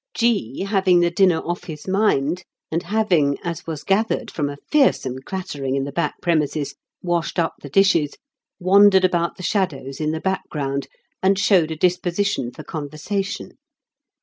G. 0.15 0.61
having 0.63 1.01
the 1.01 1.11
dinner 1.11 1.37
off 1.41 1.65
his 1.65 1.87
mind, 1.87 2.43
and 2.71 2.81
having, 2.81 3.37
as 3.43 3.67
was 3.67 3.83
gathered 3.83 4.31
from 4.31 4.49
a 4.49 4.57
fearsome 4.71 5.19
clattering 5.23 5.75
in 5.75 5.83
the 5.83 5.91
back 5.91 6.15
premises, 6.23 6.73
washed 7.03 7.37
up 7.37 7.53
the 7.61 7.69
dishes, 7.69 8.15
wandered 8.59 9.05
about 9.05 9.37
the 9.37 9.43
shadows 9.43 10.01
in 10.01 10.11
the 10.11 10.19
background 10.19 10.87
and 11.21 11.37
showed 11.37 11.69
a 11.69 11.75
disposition 11.75 12.49
for 12.49 12.63
conversation. 12.63 13.59